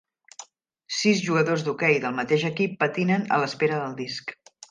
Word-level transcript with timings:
Sis 0.99 1.19
jugadors 1.25 1.65
d'hoquei 1.67 1.99
del 2.07 2.17
mateix 2.21 2.47
equip 2.51 2.75
patinen 2.85 3.29
a 3.37 3.41
l'espera 3.43 3.79
del 3.85 3.97
disc. 4.03 4.35